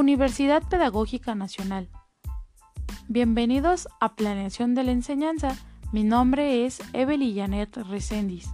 Universidad 0.00 0.62
Pedagógica 0.62 1.34
Nacional. 1.34 1.90
Bienvenidos 3.08 3.86
a 4.00 4.14
Planeación 4.14 4.74
de 4.74 4.82
la 4.82 4.92
Enseñanza. 4.92 5.54
Mi 5.92 6.04
nombre 6.04 6.64
es 6.64 6.80
Evelyn 6.94 7.36
Janet 7.36 7.76
Resendiz. 7.76 8.48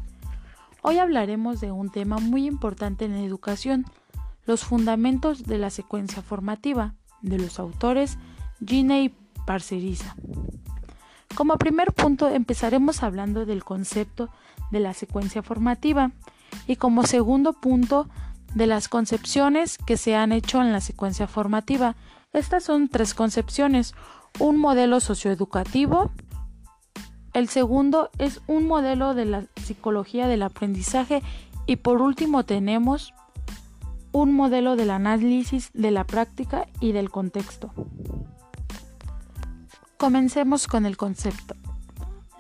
Hoy 0.82 0.98
hablaremos 0.98 1.60
de 1.60 1.70
un 1.70 1.92
tema 1.92 2.18
muy 2.18 2.46
importante 2.46 3.04
en 3.04 3.12
la 3.12 3.20
educación, 3.20 3.84
los 4.44 4.64
fundamentos 4.64 5.44
de 5.44 5.58
la 5.58 5.70
secuencia 5.70 6.20
formativa, 6.20 6.96
de 7.22 7.38
los 7.38 7.60
autores 7.60 8.18
Gine 8.66 9.04
y 9.04 9.14
Parceriza. 9.46 10.16
Como 11.36 11.58
primer 11.58 11.92
punto 11.92 12.28
empezaremos 12.28 13.04
hablando 13.04 13.46
del 13.46 13.62
concepto 13.62 14.30
de 14.72 14.80
la 14.80 14.94
secuencia 14.94 15.44
formativa 15.44 16.10
y 16.66 16.74
como 16.74 17.04
segundo 17.04 17.52
punto 17.52 18.08
de 18.56 18.66
las 18.66 18.88
concepciones 18.88 19.76
que 19.76 19.98
se 19.98 20.16
han 20.16 20.32
hecho 20.32 20.62
en 20.62 20.72
la 20.72 20.80
secuencia 20.80 21.26
formativa. 21.26 21.94
Estas 22.32 22.64
son 22.64 22.88
tres 22.88 23.12
concepciones. 23.12 23.94
Un 24.38 24.56
modelo 24.56 25.00
socioeducativo. 25.00 26.10
El 27.34 27.48
segundo 27.48 28.08
es 28.16 28.40
un 28.46 28.66
modelo 28.66 29.12
de 29.12 29.26
la 29.26 29.44
psicología 29.62 30.26
del 30.26 30.42
aprendizaje. 30.42 31.22
Y 31.66 31.76
por 31.76 32.00
último 32.00 32.46
tenemos 32.46 33.12
un 34.10 34.32
modelo 34.32 34.74
del 34.74 34.90
análisis 34.90 35.70
de 35.74 35.90
la 35.90 36.04
práctica 36.04 36.66
y 36.80 36.92
del 36.92 37.10
contexto. 37.10 37.74
Comencemos 39.98 40.66
con 40.66 40.86
el 40.86 40.96
concepto. 40.96 41.56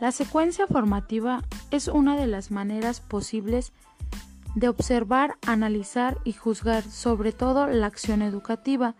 La 0.00 0.12
secuencia 0.12 0.66
formativa 0.66 1.42
es 1.70 1.88
una 1.88 2.16
de 2.16 2.26
las 2.26 2.50
maneras 2.50 3.02
posibles 3.02 3.74
de 3.74 3.85
observar, 4.64 5.36
analizar 5.46 6.18
y 6.24 6.32
juzgar 6.32 6.82
sobre 6.82 7.32
todo 7.32 7.66
la 7.66 7.86
acción 7.86 8.22
educativa 8.22 8.94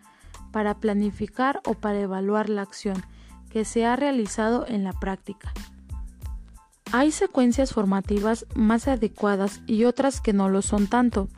para 0.53 0.79
planificar 0.79 1.61
o 1.65 1.75
para 1.75 2.01
evaluar 2.01 2.49
la 2.49 2.63
acción 2.63 3.03
que 3.51 3.65
se 3.65 3.87
ha 3.87 3.97
realizado 3.97 4.67
en 4.69 4.85
la 4.85 4.93
práctica. 4.93 5.53
Hay 6.93 7.11
secuencias 7.11 7.73
formativas 7.73 8.47
más 8.55 8.87
adecuadas 8.87 9.61
y 9.67 9.85
otras 9.85 10.21
que 10.21 10.33
no 10.33 10.49
lo 10.49 10.63
son 10.63 10.87
tanto. 10.87 11.29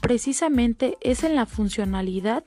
Precisamente 0.00 0.96
es 1.00 1.22
en 1.22 1.36
la 1.36 1.46
funcionalidad 1.46 2.44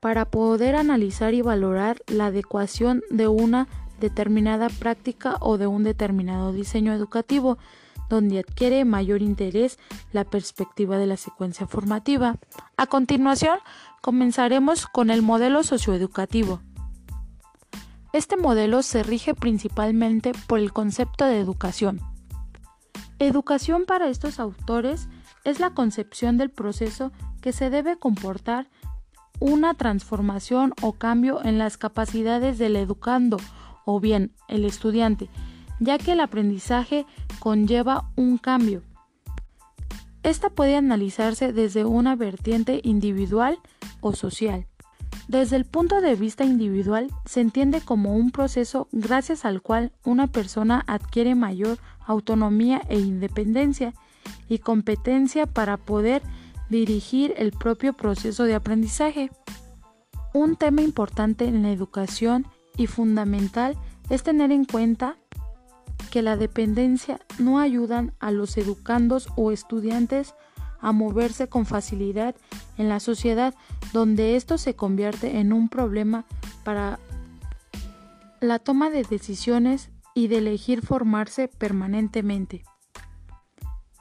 para 0.00 0.26
poder 0.26 0.76
analizar 0.76 1.32
y 1.32 1.40
valorar 1.40 2.02
la 2.06 2.26
adecuación 2.26 3.02
de 3.10 3.28
una 3.28 3.68
determinada 4.00 4.68
práctica 4.68 5.36
o 5.40 5.56
de 5.56 5.66
un 5.66 5.84
determinado 5.84 6.52
diseño 6.52 6.92
educativo 6.92 7.56
donde 8.08 8.38
adquiere 8.38 8.84
mayor 8.84 9.22
interés 9.22 9.78
la 10.12 10.24
perspectiva 10.24 10.98
de 10.98 11.06
la 11.06 11.16
secuencia 11.16 11.66
formativa. 11.66 12.36
A 12.76 12.86
continuación, 12.86 13.58
comenzaremos 14.00 14.86
con 14.86 15.10
el 15.10 15.22
modelo 15.22 15.62
socioeducativo. 15.62 16.60
Este 18.12 18.36
modelo 18.36 18.82
se 18.82 19.02
rige 19.02 19.34
principalmente 19.34 20.32
por 20.46 20.60
el 20.60 20.72
concepto 20.72 21.24
de 21.24 21.40
educación. 21.40 22.00
Educación 23.18 23.84
para 23.86 24.08
estos 24.08 24.38
autores 24.38 25.08
es 25.44 25.60
la 25.60 25.70
concepción 25.70 26.36
del 26.36 26.50
proceso 26.50 27.12
que 27.40 27.52
se 27.52 27.70
debe 27.70 27.96
comportar 27.96 28.68
una 29.40 29.74
transformación 29.74 30.74
o 30.80 30.92
cambio 30.92 31.44
en 31.44 31.58
las 31.58 31.76
capacidades 31.76 32.58
del 32.58 32.76
educando 32.76 33.36
o 33.84 34.00
bien 34.00 34.32
el 34.48 34.64
estudiante, 34.64 35.28
ya 35.80 35.98
que 35.98 36.12
el 36.12 36.20
aprendizaje 36.20 37.06
conlleva 37.38 38.10
un 38.16 38.38
cambio. 38.38 38.82
Esta 40.22 40.48
puede 40.48 40.76
analizarse 40.76 41.52
desde 41.52 41.84
una 41.84 42.16
vertiente 42.16 42.80
individual 42.82 43.58
o 44.00 44.14
social. 44.14 44.66
Desde 45.28 45.56
el 45.56 45.64
punto 45.64 46.00
de 46.00 46.16
vista 46.16 46.44
individual 46.44 47.08
se 47.24 47.40
entiende 47.40 47.80
como 47.80 48.14
un 48.16 48.30
proceso 48.30 48.88
gracias 48.92 49.44
al 49.44 49.62
cual 49.62 49.92
una 50.04 50.26
persona 50.26 50.84
adquiere 50.86 51.34
mayor 51.34 51.78
autonomía 52.06 52.82
e 52.88 52.98
independencia 52.98 53.94
y 54.48 54.58
competencia 54.58 55.46
para 55.46 55.76
poder 55.76 56.22
dirigir 56.68 57.34
el 57.36 57.52
propio 57.52 57.92
proceso 57.92 58.44
de 58.44 58.54
aprendizaje. 58.54 59.30
Un 60.32 60.56
tema 60.56 60.82
importante 60.82 61.46
en 61.46 61.62
la 61.62 61.70
educación 61.70 62.46
y 62.76 62.86
fundamental 62.86 63.76
es 64.10 64.22
tener 64.22 64.52
en 64.52 64.64
cuenta 64.64 65.16
que 66.14 66.22
la 66.22 66.36
dependencia 66.36 67.18
no 67.40 67.58
ayudan 67.58 68.14
a 68.20 68.30
los 68.30 68.56
educandos 68.56 69.26
o 69.34 69.50
estudiantes 69.50 70.36
a 70.78 70.92
moverse 70.92 71.48
con 71.48 71.66
facilidad 71.66 72.36
en 72.78 72.88
la 72.88 73.00
sociedad 73.00 73.52
donde 73.92 74.36
esto 74.36 74.56
se 74.56 74.76
convierte 74.76 75.40
en 75.40 75.52
un 75.52 75.68
problema 75.68 76.24
para 76.62 77.00
la 78.40 78.60
toma 78.60 78.90
de 78.90 79.02
decisiones 79.02 79.90
y 80.14 80.28
de 80.28 80.38
elegir 80.38 80.86
formarse 80.86 81.48
permanentemente. 81.48 82.62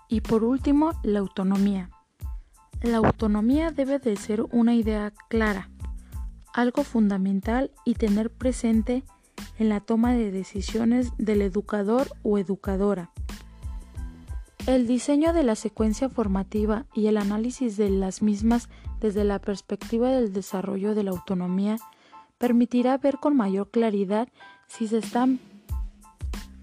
Y 0.08 0.22
por 0.22 0.44
último, 0.44 0.92
la 1.02 1.18
autonomía. 1.18 1.90
La 2.84 2.98
autonomía 2.98 3.72
debe 3.72 3.98
de 3.98 4.18
ser 4.18 4.44
una 4.52 4.76
idea 4.76 5.14
clara, 5.30 5.72
algo 6.54 6.84
fundamental 6.84 7.72
y 7.86 7.96
tener 7.96 8.30
presente 8.30 9.04
en 9.60 9.70
la 9.70 9.80
toma 9.80 10.14
de 10.14 10.32
decisiones 10.32 11.12
del 11.18 11.42
educador 11.42 12.08
o 12.24 12.38
educadora. 12.38 13.12
El 14.66 14.88
diseño 14.88 15.34
de 15.34 15.44
la 15.44 15.56
secuencia 15.56 16.08
formativa 16.08 16.86
y 16.94 17.08
el 17.08 17.18
análisis 17.18 17.76
de 17.76 17.90
las 17.90 18.22
mismas 18.22 18.70
desde 19.02 19.26
la 19.26 19.40
perspectiva 19.40 20.10
del 20.10 20.32
desarrollo 20.32 20.96
de 20.96 21.04
la 21.04 21.12
autonomía 21.12 21.78
permitirá 22.38 22.98
ver 22.98 23.18
con 23.18 23.36
mayor 23.36 23.70
claridad 23.70 24.30
si 24.68 24.88
se 24.88 25.00
están 25.00 25.40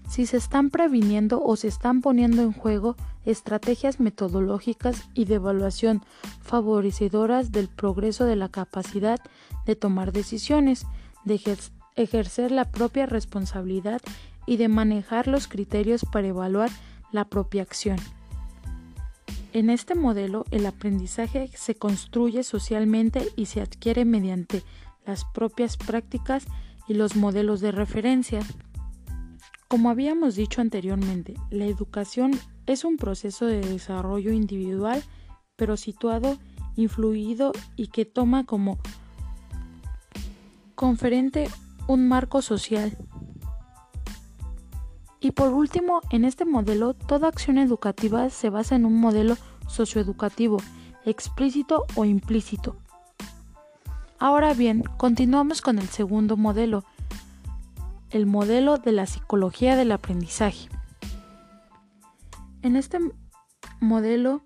si 0.09 0.25
se 0.25 0.35
están 0.35 0.69
previniendo 0.71 1.41
o 1.41 1.55
se 1.55 1.69
están 1.69 2.01
poniendo 2.01 2.41
en 2.41 2.51
juego 2.51 2.97
estrategias 3.23 3.99
metodológicas 3.99 5.07
y 5.13 5.23
de 5.23 5.35
evaluación 5.35 6.03
favorecedoras 6.41 7.51
del 7.51 7.69
progreso 7.69 8.25
de 8.25 8.35
la 8.35 8.49
capacidad 8.49 9.21
de 9.65 9.75
tomar 9.77 10.11
decisiones, 10.11 10.85
de, 11.23 11.39
ejercer 12.01 12.51
la 12.51 12.71
propia 12.71 13.05
responsabilidad 13.05 14.01
y 14.45 14.57
de 14.57 14.67
manejar 14.67 15.27
los 15.27 15.47
criterios 15.47 16.05
para 16.11 16.27
evaluar 16.27 16.69
la 17.11 17.25
propia 17.25 17.61
acción. 17.61 17.97
En 19.53 19.69
este 19.69 19.95
modelo, 19.95 20.45
el 20.51 20.65
aprendizaje 20.65 21.49
se 21.53 21.75
construye 21.75 22.43
socialmente 22.43 23.27
y 23.35 23.47
se 23.47 23.61
adquiere 23.61 24.05
mediante 24.05 24.63
las 25.05 25.25
propias 25.25 25.77
prácticas 25.77 26.45
y 26.87 26.93
los 26.93 27.15
modelos 27.15 27.59
de 27.59 27.71
referencia. 27.71 28.41
Como 29.67 29.89
habíamos 29.89 30.35
dicho 30.35 30.61
anteriormente, 30.61 31.33
la 31.49 31.65
educación 31.65 32.31
es 32.65 32.85
un 32.85 32.97
proceso 32.97 33.45
de 33.45 33.61
desarrollo 33.61 34.31
individual, 34.31 35.03
pero 35.55 35.75
situado, 35.75 36.37
influido 36.75 37.51
y 37.75 37.87
que 37.87 38.05
toma 38.05 38.45
como 38.45 38.79
conferente 40.75 41.47
un 41.87 42.07
marco 42.07 42.41
social. 42.41 42.97
Y 45.19 45.31
por 45.31 45.53
último, 45.53 46.01
en 46.09 46.25
este 46.25 46.45
modelo, 46.45 46.93
toda 46.93 47.27
acción 47.27 47.57
educativa 47.57 48.29
se 48.29 48.49
basa 48.49 48.75
en 48.75 48.85
un 48.85 48.99
modelo 48.99 49.37
socioeducativo, 49.67 50.57
explícito 51.05 51.85
o 51.95 52.05
implícito. 52.05 52.75
Ahora 54.17 54.53
bien, 54.53 54.83
continuamos 54.97 55.61
con 55.61 55.79
el 55.79 55.87
segundo 55.89 56.37
modelo, 56.37 56.83
el 58.09 58.25
modelo 58.25 58.77
de 58.77 58.91
la 58.91 59.05
psicología 59.05 59.75
del 59.75 59.91
aprendizaje. 59.91 60.69
En 62.61 62.75
este 62.75 62.99
modelo 63.79 64.43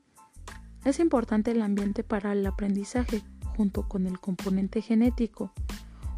es 0.86 1.00
importante 1.00 1.52
el 1.52 1.62
ambiente 1.62 2.04
para 2.04 2.31
el 2.31 2.46
aprendizaje 2.46 3.24
junto 3.58 3.88
con 3.88 4.08
el 4.08 4.20
componente 4.20 4.81
genético 4.81 5.52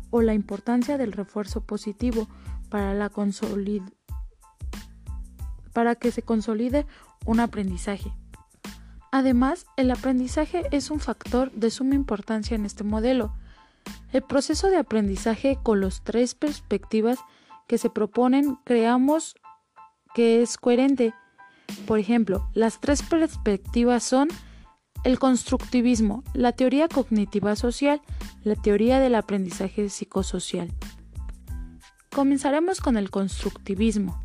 o 0.09 0.21
la 0.21 0.33
importancia 0.33 0.97
del 0.97 1.11
refuerzo 1.11 1.61
positivo 1.61 2.27
para, 2.69 2.93
la 2.93 3.11
para 5.73 5.95
que 5.95 6.11
se 6.11 6.21
consolide 6.21 6.85
un 7.25 7.39
aprendizaje. 7.39 8.13
Además, 9.11 9.65
el 9.77 9.89
aprendizaje 9.91 10.63
es 10.71 10.91
un 10.91 10.99
factor 10.99 11.51
de 11.51 11.71
suma 11.71 11.95
importancia 11.95 12.55
en 12.55 12.65
este 12.65 12.83
modelo. 12.83 13.33
El 14.11 14.21
proceso 14.21 14.69
de 14.69 14.77
aprendizaje 14.77 15.57
con 15.63 15.81
las 15.81 16.03
tres 16.03 16.35
perspectivas 16.35 17.19
que 17.67 17.77
se 17.77 17.89
proponen 17.89 18.57
creamos 18.63 19.35
que 20.13 20.41
es 20.41 20.57
coherente. 20.57 21.13
Por 21.85 21.99
ejemplo, 21.99 22.49
las 22.53 22.79
tres 22.79 23.03
perspectivas 23.03 24.03
son 24.03 24.29
el 25.03 25.19
constructivismo, 25.19 26.23
la 26.33 26.51
teoría 26.51 26.87
cognitiva 26.87 27.55
social, 27.55 28.01
la 28.43 28.55
teoría 28.55 28.99
del 28.99 29.15
aprendizaje 29.15 29.89
psicosocial. 29.89 30.71
Comenzaremos 32.13 32.81
con 32.81 32.97
el 32.97 33.09
constructivismo. 33.09 34.19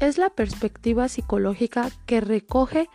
Es 0.00 0.18
la 0.18 0.30
perspectiva 0.30 1.08
psicológica 1.08 1.90
que 2.06 2.20
recoge 2.20 2.88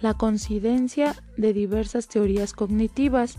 la 0.00 0.14
coincidencia 0.14 1.14
de 1.36 1.52
diversas 1.52 2.08
teorías 2.08 2.52
cognitivas 2.52 3.38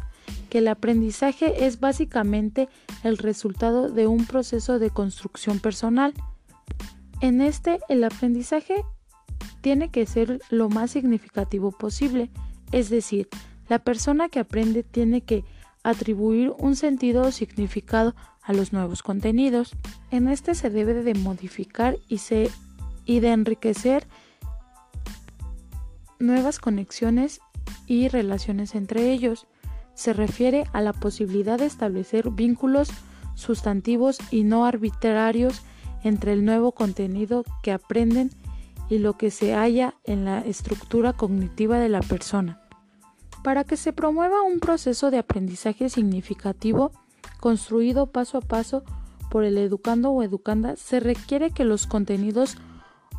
que 0.50 0.60
el 0.60 0.68
aprendizaje 0.68 1.66
es 1.66 1.80
básicamente 1.80 2.70
el 3.04 3.18
resultado 3.18 3.90
de 3.90 4.08
un 4.08 4.26
proceso 4.26 4.80
de 4.80 4.90
construcción 4.90 5.60
personal. 5.60 6.14
En 7.22 7.42
este, 7.42 7.80
el 7.90 8.04
aprendizaje 8.04 8.84
tiene 9.62 9.90
que 9.92 10.06
ser 10.06 10.40
lo 10.50 10.70
más 10.70 10.92
significativo 10.92 11.72
posible, 11.72 12.30
es 12.72 12.90
decir, 12.90 13.28
la 13.68 13.80
persona 13.80 14.30
que 14.30 14.40
aprende 14.40 14.84
tiene 14.84 15.22
que 15.22 15.44
atribuir 15.84 16.54
un 16.58 16.76
sentido 16.76 17.24
o 17.24 17.32
significado 17.32 18.16
a 18.42 18.54
los 18.54 18.74
nuevos 18.74 19.04
contenidos. 19.04 19.76
En 20.12 20.28
este 20.28 20.56
se 20.56 20.70
debe 20.70 20.94
de 21.04 21.14
modificar 21.14 21.98
y, 22.08 23.20
de 23.20 23.32
enriquecer 23.32 24.08
nuevas 26.20 26.60
conexiones 26.60 27.40
y 27.86 28.08
relaciones 28.08 28.76
entre 28.76 29.12
ellos. 29.12 29.48
Se 29.94 30.14
refiere 30.14 30.66
a 30.74 30.82
la 30.82 30.94
posibilidad 30.94 31.60
de 31.60 31.66
establecer 31.66 32.30
vínculos 32.32 32.90
sustantivos 33.36 34.18
y 34.32 34.44
no 34.44 34.66
arbitrarios 34.66 35.62
entre 36.04 36.34
el 36.34 36.46
nuevo 36.46 36.72
contenido 36.72 37.44
que 37.62 37.72
aprenden 37.72 38.32
y 38.90 38.98
lo 38.98 39.18
que 39.18 39.32
se 39.32 39.54
halla 39.54 39.96
en 40.04 40.26
la 40.26 40.40
estructura 40.40 41.14
cognitiva 41.14 41.78
de 41.80 41.90
la 41.90 42.02
persona. 42.02 42.62
Para 43.44 43.64
que 43.64 43.78
se 43.78 43.94
promueva 43.94 44.42
un 44.42 44.60
proceso 44.60 45.12
de 45.12 45.20
aprendizaje 45.20 45.90
significativo, 45.90 46.92
construido 47.40 48.08
paso 48.08 48.40
a 48.40 48.42
paso 48.42 48.84
por 49.30 49.44
el 49.44 49.58
educando 49.58 50.12
o 50.12 50.24
educanda, 50.24 50.76
se 50.76 51.00
requiere 51.00 51.52
que 51.52 51.64
los 51.64 51.88
contenidos 51.88 52.58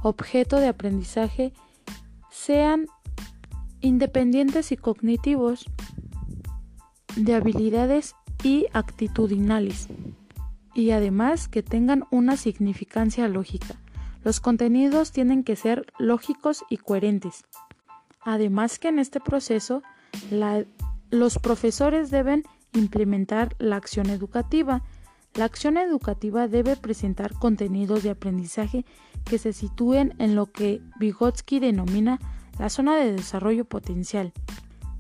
objeto 0.03 0.57
de 0.57 0.69
aprendizaje 0.69 1.53
sean 2.31 2.87
independientes 3.81 4.73
y 4.73 4.77
cognitivos, 4.77 5.67
de 7.17 7.35
habilidades 7.35 8.15
y 8.43 8.67
actitudinales, 8.73 9.89
y 10.75 10.91
además 10.91 11.49
que 11.49 11.63
tengan 11.63 12.05
una 12.11 12.37
significancia 12.37 13.27
lógica. 13.29 13.80
Los 14.23 14.41
contenidos 14.41 15.13
tienen 15.13 15.45
que 15.45 15.57
ser 15.57 15.87
lógicos 15.99 16.65
y 16.69 16.77
coherentes. 16.77 17.45
Además 18.23 18.79
que 18.79 18.89
en 18.89 18.99
este 18.99 19.19
proceso 19.19 19.83
los 21.11 21.39
profesores 21.39 22.11
deben 22.11 22.45
implementar 22.75 23.57
la 23.59 23.77
acción 23.77 24.11
educativa. 24.11 24.83
La 25.35 25.47
acción 25.47 25.79
educativa 25.79 26.49
debe 26.49 26.77
presentar 26.77 27.33
contenidos 27.33 28.03
de 28.03 28.11
aprendizaje 28.11 28.85
que 29.25 29.39
se 29.39 29.53
sitúen 29.53 30.15
en 30.19 30.35
lo 30.35 30.53
que 30.53 30.83
Vygotsky 30.99 31.59
denomina 31.59 32.19
la 32.59 32.69
zona 32.69 32.97
de 32.97 33.13
desarrollo 33.13 33.65
potencial. 33.65 34.33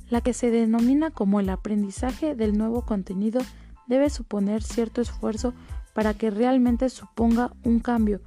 La 0.08 0.22
que 0.22 0.32
se 0.32 0.50
denomina 0.50 1.10
como 1.10 1.40
el 1.40 1.50
aprendizaje 1.50 2.34
del 2.34 2.56
nuevo 2.56 2.86
contenido 2.86 3.40
debe 3.86 4.08
suponer 4.08 4.62
cierto 4.62 5.02
esfuerzo 5.02 5.52
para 5.92 6.14
que 6.14 6.30
realmente 6.30 6.88
suponga 6.88 7.52
un 7.64 7.80
cambio 7.80 8.20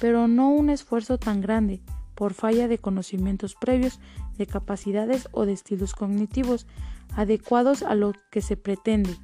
pero 0.00 0.28
no 0.28 0.50
un 0.50 0.70
esfuerzo 0.70 1.18
tan 1.18 1.40
grande 1.40 1.80
por 2.14 2.34
falla 2.34 2.68
de 2.68 2.78
conocimientos 2.78 3.54
previos, 3.54 3.98
de 4.36 4.46
capacidades 4.46 5.28
o 5.32 5.46
de 5.46 5.52
estilos 5.52 5.94
cognitivos 5.94 6.66
adecuados 7.16 7.82
a 7.82 7.94
lo 7.94 8.12
que 8.30 8.42
se 8.42 8.56
pretende. 8.56 9.16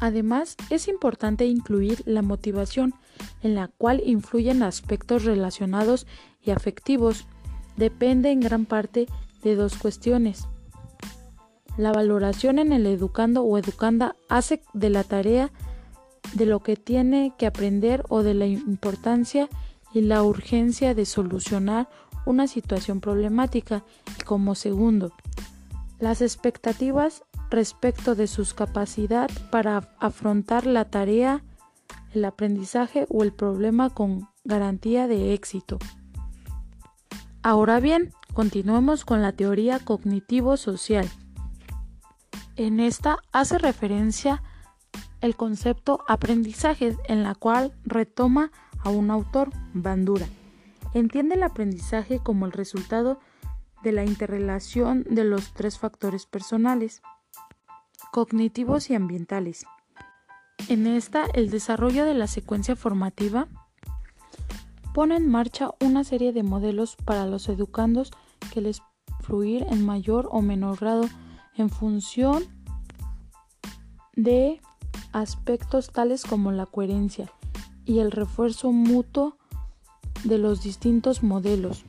Además, 0.00 0.56
es 0.70 0.88
importante 0.88 1.46
incluir 1.46 2.02
la 2.04 2.22
motivación, 2.22 2.94
en 3.42 3.54
la 3.54 3.68
cual 3.68 4.02
influyen 4.04 4.62
aspectos 4.62 5.24
relacionados 5.24 6.06
y 6.42 6.50
afectivos. 6.50 7.26
Depende 7.76 8.30
en 8.30 8.40
gran 8.40 8.66
parte 8.66 9.06
de 9.42 9.54
dos 9.54 9.76
cuestiones. 9.76 10.46
La 11.76 11.92
valoración 11.92 12.58
en 12.58 12.72
el 12.72 12.86
educando 12.86 13.42
o 13.42 13.58
educanda 13.58 14.16
hace 14.28 14.62
de 14.74 14.90
la 14.90 15.02
tarea 15.02 15.50
de 16.34 16.46
lo 16.46 16.60
que 16.60 16.76
tiene 16.76 17.32
que 17.38 17.46
aprender 17.46 18.04
o 18.08 18.22
de 18.22 18.34
la 18.34 18.46
importancia 18.46 19.48
y 19.94 20.02
la 20.02 20.22
urgencia 20.22 20.94
de 20.94 21.06
solucionar 21.06 21.88
una 22.26 22.46
situación 22.46 23.00
problemática 23.00 23.84
y 24.18 24.24
como 24.24 24.54
segundo, 24.54 25.12
las 26.00 26.20
expectativas 26.20 27.22
respecto 27.50 28.14
de 28.14 28.26
sus 28.26 28.52
capacidad 28.52 29.30
para 29.50 29.94
afrontar 30.00 30.66
la 30.66 30.86
tarea, 30.86 31.44
el 32.12 32.24
aprendizaje 32.24 33.06
o 33.08 33.22
el 33.22 33.32
problema 33.32 33.90
con 33.90 34.28
garantía 34.44 35.06
de 35.06 35.32
éxito. 35.34 35.78
Ahora 37.42 37.78
bien, 37.78 38.12
continuemos 38.32 39.04
con 39.04 39.22
la 39.22 39.32
teoría 39.32 39.78
cognitivo-social. 39.78 41.08
En 42.56 42.80
esta 42.80 43.18
hace 43.32 43.58
referencia 43.58 44.42
el 45.20 45.36
concepto 45.36 46.04
aprendizaje 46.08 46.96
en 47.06 47.22
la 47.22 47.34
cual 47.34 47.72
retoma 47.84 48.50
a 48.84 48.90
un 48.90 49.10
autor, 49.10 49.50
Bandura. 49.72 50.26
Entiende 50.92 51.34
el 51.34 51.42
aprendizaje 51.42 52.20
como 52.20 52.46
el 52.46 52.52
resultado 52.52 53.18
de 53.82 53.92
la 53.92 54.04
interrelación 54.04 55.04
de 55.10 55.24
los 55.24 55.52
tres 55.52 55.78
factores 55.78 56.26
personales, 56.26 57.02
cognitivos 58.12 58.90
y 58.90 58.94
ambientales. 58.94 59.66
En 60.68 60.86
esta, 60.86 61.26
el 61.34 61.50
desarrollo 61.50 62.04
de 62.04 62.14
la 62.14 62.26
secuencia 62.26 62.76
formativa 62.76 63.48
pone 64.94 65.16
en 65.16 65.28
marcha 65.28 65.70
una 65.80 66.04
serie 66.04 66.32
de 66.32 66.44
modelos 66.44 66.96
para 66.96 67.26
los 67.26 67.48
educandos 67.48 68.12
que 68.52 68.60
les 68.60 68.80
fluir 69.20 69.66
en 69.70 69.84
mayor 69.84 70.28
o 70.30 70.40
menor 70.42 70.78
grado 70.78 71.08
en 71.56 71.70
función 71.70 72.44
de 74.14 74.60
aspectos 75.12 75.90
tales 75.90 76.24
como 76.24 76.52
la 76.52 76.66
coherencia, 76.66 77.32
y 77.84 77.98
el 78.00 78.10
refuerzo 78.10 78.72
mutuo 78.72 79.36
de 80.24 80.38
los 80.38 80.62
distintos 80.62 81.22
modelos. 81.22 81.84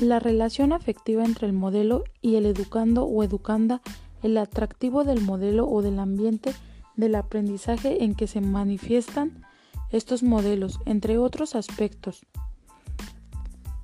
La 0.00 0.18
relación 0.18 0.72
afectiva 0.72 1.24
entre 1.24 1.46
el 1.46 1.52
modelo 1.52 2.04
y 2.20 2.36
el 2.36 2.46
educando 2.46 3.04
o 3.04 3.22
educanda, 3.22 3.82
el 4.22 4.38
atractivo 4.38 5.04
del 5.04 5.20
modelo 5.20 5.68
o 5.68 5.82
del 5.82 5.98
ambiente 5.98 6.54
del 6.96 7.14
aprendizaje 7.14 8.04
en 8.04 8.14
que 8.14 8.26
se 8.26 8.40
manifiestan 8.40 9.44
estos 9.90 10.22
modelos, 10.22 10.80
entre 10.86 11.18
otros 11.18 11.54
aspectos. 11.54 12.24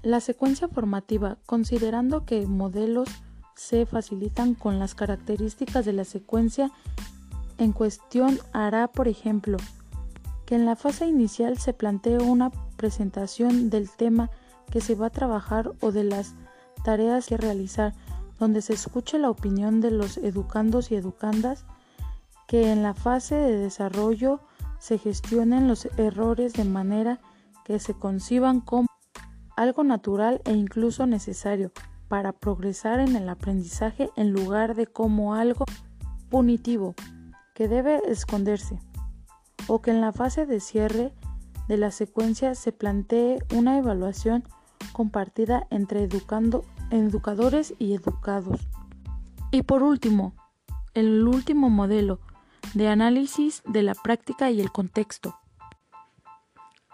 La 0.03 0.21
secuencia 0.21 0.69
formativa, 0.69 1.39
considerando 1.47 2.25
que 2.25 2.47
modelos 2.47 3.09
se 3.55 3.85
facilitan 3.87 4.55
con 4.55 4.79
las 4.79 4.95
características 4.95 5.85
de 5.85 5.93
la 5.93 6.05
secuencia 6.05 6.71
en 7.59 7.73
cuestión, 7.73 8.39
hará, 8.53 8.89
por 8.89 9.09
ejemplo, 9.09 9.59
que 10.49 10.55
en 10.55 10.65
la 10.65 10.77
fase 10.77 11.07
inicial 11.07 11.59
se 11.59 11.75
plantee 11.75 12.17
una 12.17 12.51
presentación 12.79 13.69
del 13.69 13.91
tema 13.91 14.31
que 14.71 14.81
se 14.81 14.95
va 14.95 15.09
a 15.09 15.11
trabajar 15.11 15.73
o 15.83 15.93
de 15.93 16.05
las 16.05 16.37
tareas 16.83 17.27
que 17.27 17.37
realizar, 17.37 17.93
donde 18.39 18.63
se 18.63 18.73
escuche 18.73 19.19
la 19.19 19.29
opinión 19.29 19.83
de 19.83 19.91
los 19.91 20.17
educandos 20.17 20.91
y 20.91 20.95
educandas, 20.95 21.67
que 22.47 22.73
en 22.73 22.83
la 22.83 22.95
fase 22.95 23.35
de 23.35 23.59
desarrollo 23.59 24.41
se 24.79 24.97
gestionen 24.97 25.69
los 25.69 25.85
errores 25.99 26.55
de 26.55 26.65
manera 26.65 27.21
que 27.67 27.79
se 27.79 27.93
conciban 27.93 28.63
como 28.63 28.89
algo 29.55 29.85
natural 29.85 30.41
e 30.47 30.53
incluso 30.55 31.07
necesario 31.07 31.73
para 32.09 32.33
progresar 32.33 33.01
en 33.01 33.17
el 33.17 33.29
aprendizaje 33.29 34.09
en 34.17 34.33
lugar 34.33 34.77
de 34.77 34.87
como 34.87 35.35
algo 35.35 35.67
punitivo 36.31 36.95
que 37.53 37.69
debe 37.69 38.01
esconderse 38.11 38.81
o 39.69 39.81
que 39.81 39.93
en 39.93 40.01
la 40.01 40.13
fase 40.13 40.47
de 40.47 40.59
cierre 40.59 41.13
de 41.69 41.77
la 41.77 41.93
secuencia 41.93 42.55
se 42.55 42.73
plantee 42.73 43.39
una 43.55 43.79
evaluación 43.79 44.43
compartida 44.93 45.67
entre 45.71 46.03
educando, 46.03 46.65
educadores 46.91 47.75
y 47.79 47.95
educados. 47.95 48.69
Y 49.53 49.63
por 49.63 49.83
último, 49.83 50.35
el 50.95 51.27
último 51.29 51.71
modelo 51.71 52.21
de 52.75 52.89
análisis 52.89 53.63
de 53.67 53.83
la 53.83 53.95
práctica 53.95 54.51
y 54.51 54.61
el 54.61 54.73
contexto. 54.73 55.37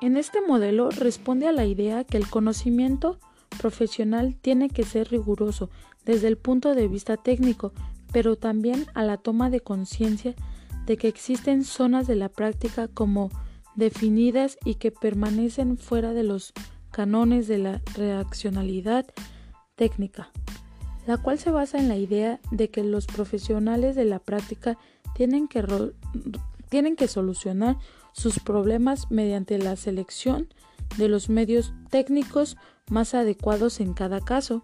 En 0.00 0.16
este 0.16 0.40
modelo 0.46 0.90
responde 0.90 1.48
a 1.48 1.52
la 1.52 1.64
idea 1.64 2.04
que 2.04 2.16
el 2.16 2.28
conocimiento 2.28 3.18
profesional 3.58 4.36
tiene 4.40 4.68
que 4.68 4.82
ser 4.84 5.10
riguroso 5.10 5.70
desde 6.04 6.28
el 6.28 6.36
punto 6.36 6.74
de 6.74 6.88
vista 6.88 7.16
técnico, 7.16 7.72
pero 8.12 8.36
también 8.36 8.86
a 8.94 9.02
la 9.02 9.16
toma 9.16 9.50
de 9.50 9.60
conciencia 9.60 10.34
de 10.86 10.96
que 10.96 11.08
existen 11.08 11.64
zonas 11.64 12.06
de 12.06 12.16
la 12.16 12.28
práctica 12.28 12.88
como 12.88 13.30
definidas 13.74 14.58
y 14.64 14.76
que 14.76 14.90
permanecen 14.90 15.78
fuera 15.78 16.12
de 16.12 16.22
los 16.22 16.52
canones 16.90 17.48
de 17.48 17.58
la 17.58 17.82
reaccionalidad 17.94 19.06
técnica, 19.74 20.30
la 21.06 21.16
cual 21.16 21.38
se 21.38 21.50
basa 21.50 21.78
en 21.78 21.88
la 21.88 21.96
idea 21.96 22.40
de 22.50 22.70
que 22.70 22.84
los 22.84 23.06
profesionales 23.06 23.96
de 23.96 24.04
la 24.04 24.20
práctica 24.20 24.78
tienen 25.14 25.48
que, 25.48 25.64
tienen 26.68 26.96
que 26.96 27.08
solucionar 27.08 27.78
sus 28.12 28.38
problemas 28.38 29.10
mediante 29.10 29.58
la 29.58 29.76
selección 29.76 30.48
de 30.96 31.08
los 31.08 31.28
medios 31.28 31.74
técnicos 31.90 32.56
más 32.88 33.14
adecuados 33.14 33.80
en 33.80 33.94
cada 33.94 34.20
caso. 34.20 34.62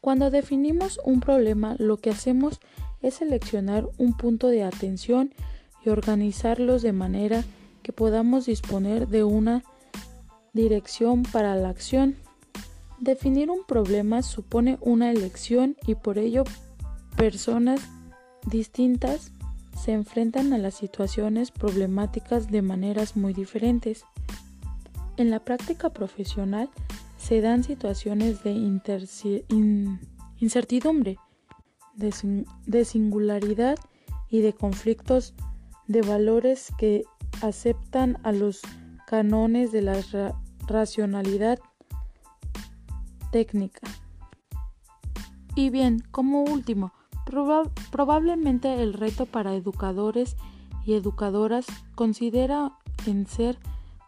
Cuando 0.00 0.30
definimos 0.30 0.98
un 1.04 1.20
problema, 1.20 1.76
lo 1.78 1.96
que 1.96 2.10
hacemos 2.10 2.54
es 2.54 2.60
seleccionar 3.10 3.88
un 3.98 4.16
punto 4.16 4.48
de 4.48 4.62
atención 4.62 5.34
y 5.84 5.90
organizarlos 5.90 6.82
de 6.82 6.92
manera 6.92 7.44
que 7.82 7.92
podamos 7.92 8.46
disponer 8.46 9.08
de 9.08 9.24
una 9.24 9.64
dirección 10.52 11.22
para 11.24 11.56
la 11.56 11.68
acción. 11.68 12.16
Definir 13.00 13.50
un 13.50 13.64
problema 13.64 14.22
supone 14.22 14.78
una 14.80 15.10
elección 15.10 15.76
y 15.86 15.96
por 15.96 16.18
ello 16.18 16.44
personas 17.16 17.80
distintas 18.46 19.32
se 19.82 19.92
enfrentan 19.92 20.52
a 20.52 20.58
las 20.58 20.74
situaciones 20.74 21.50
problemáticas 21.50 22.50
de 22.50 22.62
maneras 22.62 23.16
muy 23.16 23.32
diferentes. 23.32 24.04
En 25.16 25.30
la 25.30 25.40
práctica 25.40 25.90
profesional 25.90 26.70
se 27.18 27.40
dan 27.40 27.64
situaciones 27.64 28.42
de 28.44 28.52
incertidumbre, 30.38 31.18
de, 31.94 32.84
singularidad 32.84 33.78
y 34.28 34.40
de 34.40 34.52
conflictos 34.52 35.34
de 35.86 36.02
valores 36.02 36.72
que 36.78 37.04
aceptan 37.42 38.18
a 38.22 38.32
los 38.32 38.62
canones 39.06 39.72
de 39.72 39.82
la 39.82 40.00
racionalidad 40.66 41.58
técnica. 43.30 43.86
Y 45.54 45.70
bien, 45.70 46.02
como 46.10 46.42
último, 46.44 46.92
probablemente 47.90 48.82
el 48.82 48.94
reto 48.94 49.26
para 49.26 49.54
educadores 49.54 50.36
y 50.84 50.94
educadoras 50.94 51.66
considera 51.94 52.72
en 53.06 53.26
ser 53.26 53.58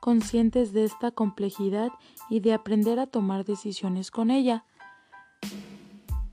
conscientes 0.01 0.73
de 0.73 0.85
esta 0.85 1.11
complejidad 1.11 1.91
y 2.29 2.41
de 2.41 2.53
aprender 2.53 2.99
a 2.99 3.07
tomar 3.07 3.45
decisiones 3.45 4.11
con 4.11 4.31
ella. 4.31 4.65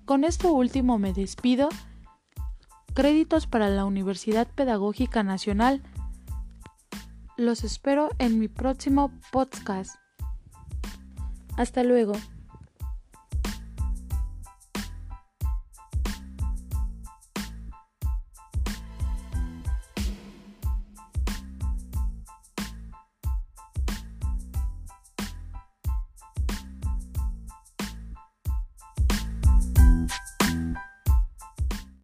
Con 0.05 0.24
esto 0.24 0.53
último 0.53 0.98
me 0.98 1.13
despido. 1.13 1.70
Créditos 2.93 3.48
para 3.48 3.70
la 3.70 3.86
Universidad 3.86 4.48
Pedagógica 4.48 5.24
Nacional. 5.24 5.81
Los 7.38 7.63
espero 7.63 8.10
en 8.20 8.39
mi 8.39 8.48
próximo 8.48 9.12
podcast. 9.31 9.96
Hasta 11.55 11.84
luego. 11.84 12.13